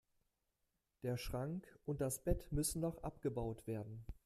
[1.03, 4.03] Der Schrank und das Bett müssen noch abgebaut werden.